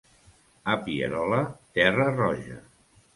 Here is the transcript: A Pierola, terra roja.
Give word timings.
A 0.73 0.77
Pierola, 0.85 1.41
terra 1.75 2.07
roja. 2.21 2.57